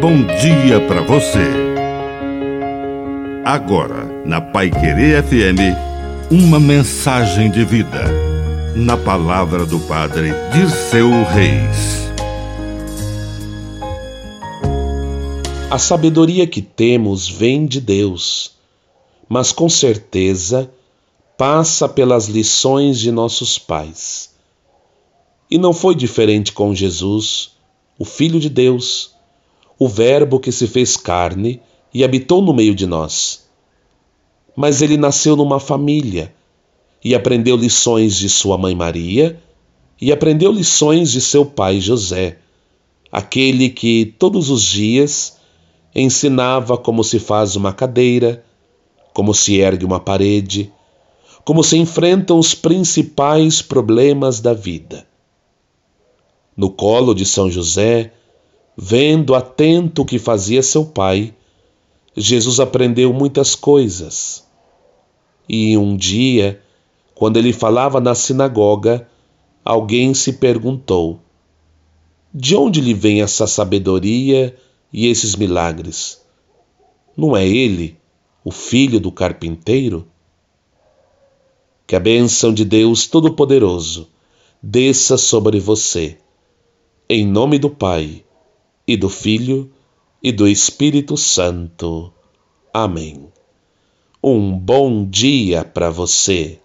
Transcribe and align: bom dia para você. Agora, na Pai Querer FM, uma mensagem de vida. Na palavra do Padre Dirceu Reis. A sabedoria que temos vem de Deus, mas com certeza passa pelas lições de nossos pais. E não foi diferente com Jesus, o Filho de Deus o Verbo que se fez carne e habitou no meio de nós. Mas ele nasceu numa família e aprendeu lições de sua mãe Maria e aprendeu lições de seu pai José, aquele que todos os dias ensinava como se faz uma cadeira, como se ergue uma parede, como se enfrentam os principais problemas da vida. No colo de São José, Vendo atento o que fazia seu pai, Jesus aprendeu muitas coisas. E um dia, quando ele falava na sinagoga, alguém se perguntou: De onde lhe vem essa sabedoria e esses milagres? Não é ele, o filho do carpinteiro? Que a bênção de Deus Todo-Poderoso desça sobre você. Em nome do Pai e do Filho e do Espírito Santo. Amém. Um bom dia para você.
bom 0.00 0.24
dia 0.24 0.80
para 0.88 1.02
você. 1.02 1.44
Agora, 3.44 4.06
na 4.24 4.40
Pai 4.40 4.70
Querer 4.70 5.22
FM, 5.22 5.76
uma 6.30 6.58
mensagem 6.58 7.50
de 7.50 7.62
vida. 7.66 8.04
Na 8.74 8.96
palavra 8.96 9.66
do 9.66 9.78
Padre 9.80 10.30
Dirceu 10.54 11.10
Reis. 11.24 12.08
A 15.70 15.78
sabedoria 15.78 16.46
que 16.46 16.62
temos 16.62 17.28
vem 17.28 17.66
de 17.66 17.78
Deus, 17.78 18.52
mas 19.28 19.52
com 19.52 19.68
certeza 19.68 20.70
passa 21.36 21.86
pelas 21.86 22.26
lições 22.26 22.98
de 22.98 23.12
nossos 23.12 23.58
pais. 23.58 24.30
E 25.50 25.58
não 25.58 25.74
foi 25.74 25.94
diferente 25.94 26.52
com 26.52 26.74
Jesus, 26.74 27.50
o 27.98 28.04
Filho 28.06 28.40
de 28.40 28.48
Deus 28.48 29.19
o 29.80 29.88
Verbo 29.88 30.38
que 30.38 30.52
se 30.52 30.66
fez 30.66 30.94
carne 30.94 31.58
e 31.92 32.04
habitou 32.04 32.42
no 32.42 32.52
meio 32.52 32.74
de 32.74 32.86
nós. 32.86 33.48
Mas 34.54 34.82
ele 34.82 34.98
nasceu 34.98 35.34
numa 35.34 35.58
família 35.58 36.34
e 37.02 37.14
aprendeu 37.14 37.56
lições 37.56 38.14
de 38.14 38.28
sua 38.28 38.58
mãe 38.58 38.74
Maria 38.74 39.40
e 39.98 40.12
aprendeu 40.12 40.52
lições 40.52 41.10
de 41.10 41.18
seu 41.22 41.46
pai 41.46 41.80
José, 41.80 42.36
aquele 43.10 43.70
que 43.70 44.14
todos 44.18 44.50
os 44.50 44.62
dias 44.62 45.38
ensinava 45.94 46.76
como 46.76 47.02
se 47.02 47.18
faz 47.18 47.56
uma 47.56 47.72
cadeira, 47.72 48.44
como 49.14 49.32
se 49.32 49.56
ergue 49.56 49.86
uma 49.86 49.98
parede, 49.98 50.70
como 51.42 51.64
se 51.64 51.78
enfrentam 51.78 52.38
os 52.38 52.54
principais 52.54 53.62
problemas 53.62 54.40
da 54.40 54.52
vida. 54.52 55.06
No 56.54 56.70
colo 56.70 57.14
de 57.14 57.24
São 57.24 57.50
José, 57.50 58.12
Vendo 58.82 59.34
atento 59.34 60.00
o 60.00 60.04
que 60.06 60.18
fazia 60.18 60.62
seu 60.62 60.86
pai, 60.86 61.34
Jesus 62.16 62.58
aprendeu 62.58 63.12
muitas 63.12 63.54
coisas. 63.54 64.48
E 65.46 65.76
um 65.76 65.94
dia, 65.94 66.62
quando 67.14 67.36
ele 67.36 67.52
falava 67.52 68.00
na 68.00 68.14
sinagoga, 68.14 69.06
alguém 69.62 70.14
se 70.14 70.32
perguntou: 70.32 71.20
De 72.32 72.56
onde 72.56 72.80
lhe 72.80 72.94
vem 72.94 73.20
essa 73.20 73.46
sabedoria 73.46 74.56
e 74.90 75.08
esses 75.08 75.36
milagres? 75.36 76.22
Não 77.14 77.36
é 77.36 77.46
ele, 77.46 77.98
o 78.42 78.50
filho 78.50 78.98
do 78.98 79.12
carpinteiro? 79.12 80.08
Que 81.86 81.96
a 81.96 82.00
bênção 82.00 82.50
de 82.50 82.64
Deus 82.64 83.06
Todo-Poderoso 83.06 84.08
desça 84.62 85.18
sobre 85.18 85.60
você. 85.60 86.16
Em 87.06 87.26
nome 87.26 87.58
do 87.58 87.68
Pai 87.68 88.24
e 88.90 88.96
do 88.96 89.08
Filho 89.08 89.70
e 90.20 90.32
do 90.32 90.48
Espírito 90.48 91.16
Santo. 91.16 92.12
Amém. 92.74 93.28
Um 94.20 94.58
bom 94.58 95.08
dia 95.08 95.64
para 95.64 95.90
você. 95.90 96.58